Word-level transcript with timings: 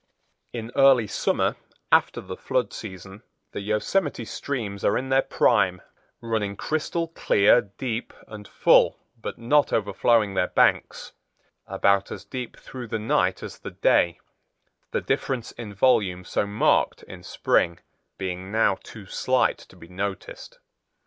In 0.51 0.71
early 0.75 1.05
summer, 1.05 1.57
after 1.91 2.21
the 2.21 2.35
flood 2.35 2.73
season, 2.73 3.21
the 3.51 3.61
Yosemite 3.61 4.25
streams 4.25 4.83
are 4.83 4.97
in 4.97 5.09
their 5.09 5.21
prime, 5.21 5.83
running 6.21 6.55
crystal 6.55 7.09
clear, 7.09 7.61
deep 7.77 8.11
and 8.27 8.47
full 8.47 8.97
but 9.15 9.37
not 9.37 9.71
overflowing 9.71 10.33
their 10.33 10.47
banks—about 10.47 12.11
as 12.11 12.25
deep 12.25 12.57
through 12.57 12.87
the 12.87 12.97
night 12.97 13.43
as 13.43 13.59
the 13.59 13.69
day, 13.69 14.19
the 14.89 15.01
difference 15.01 15.51
in 15.51 15.71
volume 15.71 16.25
so 16.25 16.47
marked 16.47 17.03
in 17.03 17.21
spring 17.21 17.77
being 18.17 18.51
now 18.51 18.79
too 18.83 19.05
slight 19.05 19.59
to 19.59 19.75
be 19.75 19.87
noticed. 19.87 20.57